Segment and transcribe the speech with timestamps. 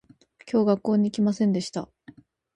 [0.51, 1.87] 今日学校に行きませんでした